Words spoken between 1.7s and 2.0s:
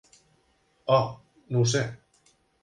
sé.